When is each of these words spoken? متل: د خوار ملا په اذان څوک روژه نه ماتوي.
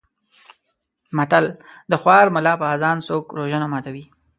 متل: 1.17 1.45
د 1.91 1.93
خوار 2.01 2.25
ملا 2.35 2.53
په 2.61 2.65
اذان 2.75 2.97
څوک 3.07 3.23
روژه 3.37 3.57
نه 3.63 3.67
ماتوي. 3.73 4.05